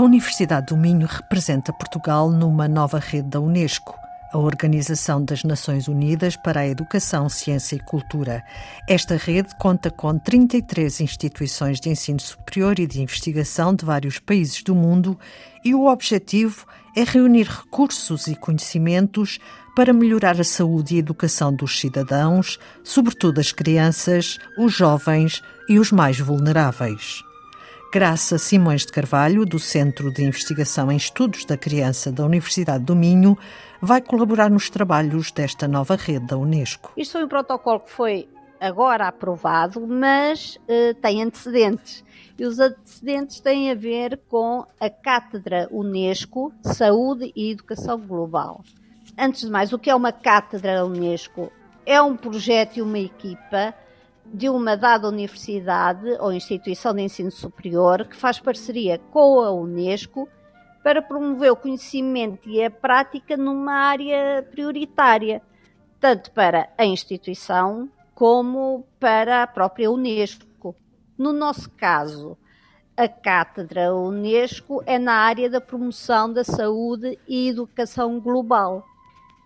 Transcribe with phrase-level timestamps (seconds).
[0.00, 3.94] A Universidade do Minho representa Portugal numa nova rede da Unesco
[4.32, 8.42] a Organização das Nações Unidas para a Educação, Ciência e Cultura.
[8.88, 14.62] Esta rede conta com 33 instituições de ensino superior e de investigação de vários países
[14.62, 15.18] do mundo
[15.62, 16.64] e o objetivo
[16.96, 19.38] é reunir recursos e conhecimentos
[19.76, 25.78] para melhorar a saúde e a educação dos cidadãos, sobretudo as crianças, os jovens e
[25.78, 27.22] os mais vulneráveis.
[27.92, 32.94] Graça Simões de Carvalho, do Centro de Investigação em Estudos da Criança da Universidade do
[32.94, 33.36] Minho,
[33.82, 36.92] vai colaborar nos trabalhos desta nova rede da Unesco.
[36.96, 38.28] Isto foi um protocolo que foi
[38.60, 42.04] agora aprovado, mas uh, tem antecedentes.
[42.38, 48.62] E os antecedentes têm a ver com a Cátedra Unesco Saúde e Educação Global.
[49.18, 51.50] Antes de mais, o que é uma Cátedra Unesco?
[51.84, 53.74] É um projeto e uma equipa
[54.32, 60.28] de uma dada universidade ou instituição de ensino superior que faz parceria com a Unesco
[60.82, 65.42] para promover o conhecimento e a prática numa área prioritária,
[65.98, 70.74] tanto para a instituição como para a própria Unesco.
[71.18, 72.38] No nosso caso,
[72.96, 78.84] a cátedra Unesco é na área da promoção da saúde e educação global.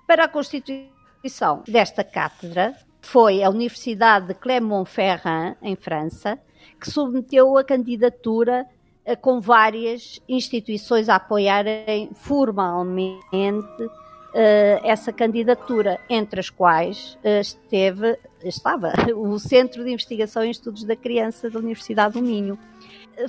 [0.06, 6.38] Para a constituição desta cátedra, foi a Universidade de Clermont-Ferrand, em França,
[6.80, 8.66] que submeteu a candidatura
[9.04, 18.18] eh, com várias instituições a apoiarem formalmente uh, essa candidatura, entre as quais uh, esteve,
[18.42, 22.58] estava o Centro de Investigação em Estudos da Criança da Universidade do Minho.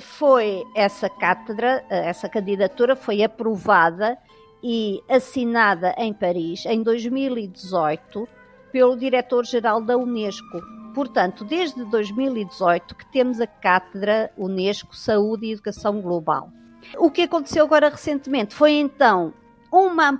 [0.00, 4.18] Foi essa cátedra, essa candidatura foi aprovada
[4.62, 8.26] e assinada em Paris em 2018
[8.76, 10.60] pelo diretor-geral da Unesco.
[10.94, 16.50] Portanto, desde 2018 que temos a Cátedra Unesco Saúde e Educação Global.
[16.98, 19.32] O que aconteceu agora recentemente foi então
[19.72, 20.12] uma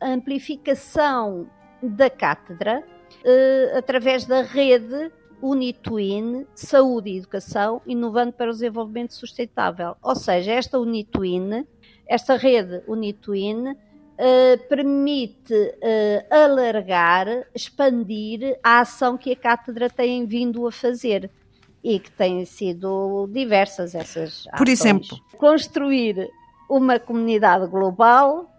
[0.00, 1.50] amplificação
[1.82, 2.84] da cátedra
[3.24, 5.10] eh, através da rede
[5.42, 9.96] Unitwin Saúde e Educação Inovando para o Desenvolvimento Sustentável.
[10.00, 11.66] Ou seja, esta Unitwin,
[12.06, 13.74] esta rede Unitwin,
[14.14, 21.28] Uh, permite uh, alargar, expandir a ação que a cátedra tem vindo a fazer
[21.82, 26.30] e que têm sido diversas essas Por exemplo, construir
[26.68, 28.50] uma comunidade global.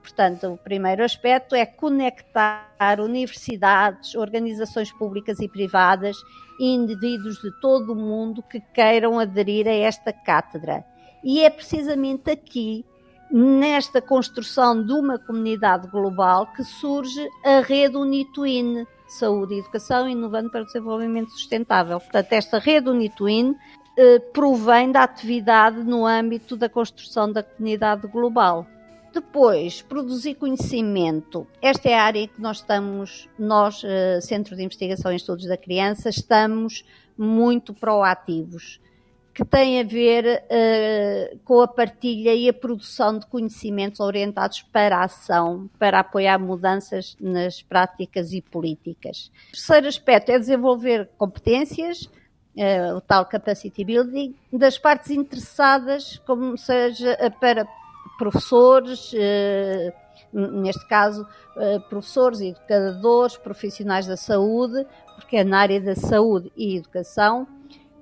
[0.00, 6.16] Portanto, o primeiro aspecto é conectar universidades, organizações públicas e privadas
[6.58, 10.84] e indivíduos de todo o mundo que queiram aderir a esta cátedra.
[11.22, 12.84] E é precisamente aqui
[13.32, 20.50] nesta construção de uma comunidade global que surge a rede Unitwin, Saúde e Educação Inovando
[20.50, 21.98] para o Desenvolvimento Sustentável.
[21.98, 23.56] Portanto, esta rede Unitwin
[23.96, 28.66] eh, provém da atividade no âmbito da construção da comunidade global.
[29.14, 31.46] Depois, produzir conhecimento.
[31.60, 35.46] Esta é a área em que nós estamos, nós, eh, Centro de Investigação e Estudos
[35.46, 36.84] da Criança, estamos
[37.16, 38.78] muito proativos
[39.34, 44.98] que tem a ver uh, com a partilha e a produção de conhecimentos orientados para
[44.98, 49.30] a ação, para apoiar mudanças nas práticas e políticas.
[49.48, 52.02] O terceiro aspecto é desenvolver competências,
[52.56, 57.66] uh, o tal capacity building, das partes interessadas, como seja eh, para
[58.18, 59.92] professores, uh,
[60.32, 61.26] neste caso,
[61.90, 67.46] professores, educadores, profissionais da saúde, porque é na área da saúde e educação,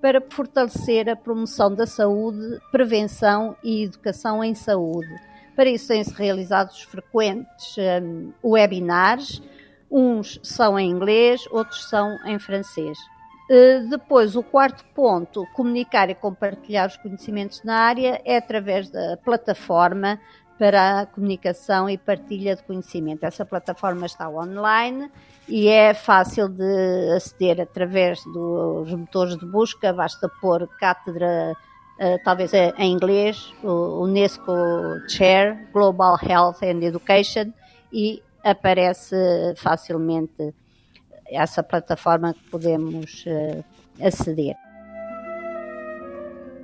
[0.00, 5.08] para fortalecer a promoção da saúde, prevenção e educação em saúde.
[5.54, 9.42] Para isso têm-se realizados frequentes um, webinars,
[9.90, 12.98] uns são em inglês, outros são em francês.
[13.50, 19.16] Uh, depois, o quarto ponto, comunicar e compartilhar os conhecimentos na área, é através da
[19.16, 20.20] plataforma
[20.60, 23.24] para a comunicação e partilha de conhecimento.
[23.24, 25.10] Essa plataforma está online
[25.48, 31.56] e é fácil de aceder através dos motores de busca, basta pôr cátedra,
[31.98, 34.52] uh, talvez em inglês, Unesco
[35.08, 37.54] Chair, Global Health and Education,
[37.90, 39.16] e aparece
[39.56, 40.54] facilmente
[41.26, 43.64] essa plataforma que podemos uh,
[44.06, 44.56] aceder.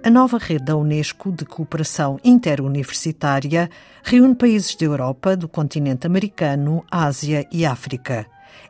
[0.06, 3.68] A nova rede da Unesco de cooperação interuniversitária
[4.04, 8.24] reúne países da Europa, do continente americano, Ásia e África.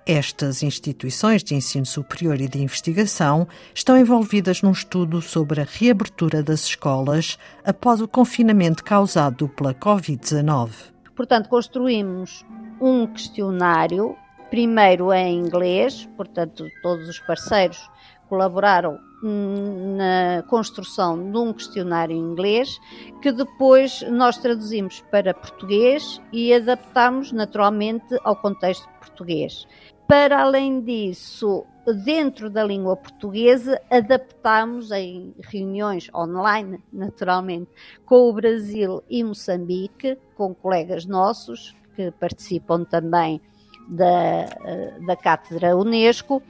[0.06, 6.42] Estas instituições de ensino superior e de investigação estão envolvidas num estudo sobre a reabertura
[6.42, 10.70] das escolas após o confinamento causado pela Covid-19.
[11.14, 12.46] Portanto, construímos
[12.80, 14.16] um questionário,
[14.48, 17.90] primeiro em inglês, portanto, todos os parceiros
[18.28, 22.78] colaboraram na construção de um questionário em inglês
[23.22, 29.66] que depois nós traduzimos para português e adaptamos naturalmente ao contexto português.
[30.06, 31.64] Para além disso,
[32.04, 37.70] dentro da língua portuguesa, adaptamos em reuniões online, naturalmente,
[38.04, 43.40] com o Brasil e Moçambique, com colegas nossos que participam também
[43.88, 44.46] da,
[45.06, 46.42] da Cátedra Unesco,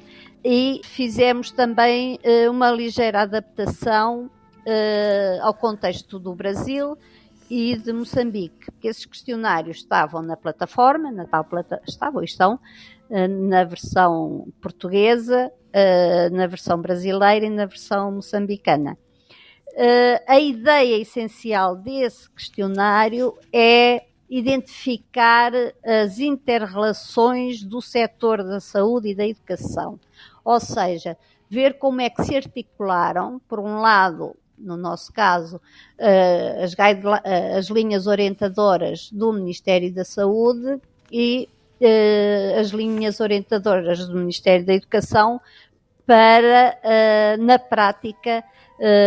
[0.48, 4.26] e fizemos também uh, uma ligeira adaptação
[4.64, 6.96] uh, ao contexto do Brasil
[7.50, 12.60] e de Moçambique, porque esses questionários estavam na plataforma, na tal plata estavam e estão
[13.10, 15.50] uh, na versão portuguesa,
[16.32, 18.96] na versão brasileira e na versão moçambicana.
[20.26, 25.52] a ideia essencial desse questionário é identificar
[25.84, 30.00] as interrelações do setor da saúde e da educação.
[30.46, 31.18] Ou seja,
[31.50, 35.60] ver como é que se articularam, por um lado, no nosso caso,
[35.98, 41.48] eh, as, eh, as linhas orientadoras do Ministério da Saúde e
[41.80, 45.40] eh, as linhas orientadoras do Ministério da Educação
[46.06, 46.78] para,
[47.40, 48.44] na prática,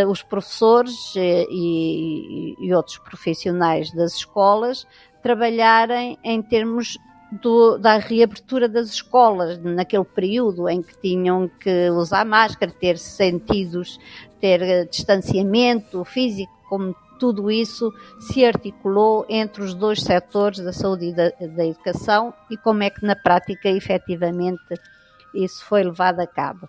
[0.09, 4.85] os professores e, e outros profissionais das escolas
[5.23, 6.97] trabalharem em termos
[7.31, 13.99] do, da reabertura das escolas, naquele período em que tinham que usar máscara, ter sentidos,
[14.39, 21.07] ter eh, distanciamento físico, como tudo isso se articulou entre os dois setores da saúde
[21.07, 24.73] e da, da educação e como é que na prática efetivamente
[25.35, 26.67] isso foi levado a cabo.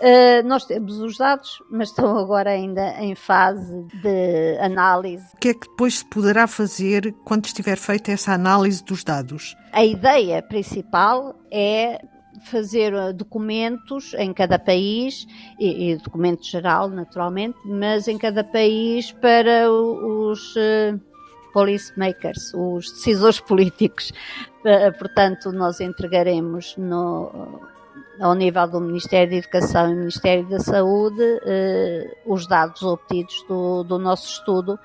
[0.00, 5.26] Uh, nós temos os dados, mas estão agora ainda em fase de análise.
[5.34, 9.56] O que é que depois se poderá fazer quando estiver feita essa análise dos dados?
[9.72, 12.00] A ideia principal é
[12.44, 15.26] fazer uh, documentos em cada país,
[15.58, 21.00] e, e documento geral, naturalmente, mas em cada país para os uh,
[21.52, 24.12] policymakers, os decisores políticos.
[24.60, 27.60] Uh, portanto, nós entregaremos no
[28.20, 33.82] ao nível do Ministério da Educação e Ministério da Saúde, eh, os dados obtidos do,
[33.84, 34.78] do nosso estudo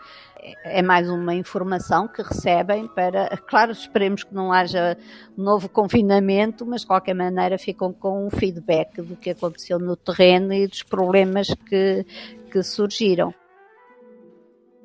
[0.64, 4.98] é mais uma informação que recebem para, claro, esperemos que não haja
[5.38, 10.54] novo confinamento, mas de qualquer maneira ficam com um feedback do que aconteceu no terreno
[10.54, 12.06] e dos problemas que,
[12.52, 13.34] que surgiram.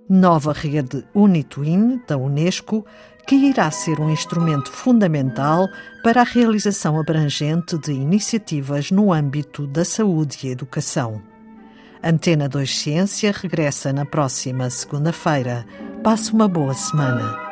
[0.09, 2.87] Nova rede Unitwin da Unesco
[3.29, 5.69] que irá ser um instrumento fundamental
[6.03, 11.21] para a realização abrangente de iniciativas no âmbito da saúde e educação.
[12.03, 15.67] Antena 2 Ciência regressa na próxima segunda-feira.
[16.03, 17.48] Passe uma boa semana.